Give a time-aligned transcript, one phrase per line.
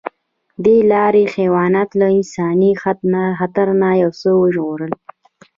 [0.65, 2.71] دې لارې حیوانات له انساني
[3.39, 4.93] خطر نه یو څه وژغورل.